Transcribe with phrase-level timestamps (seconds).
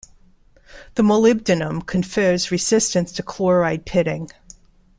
[0.95, 4.31] The molybdenum confers resistance to chloride pitting.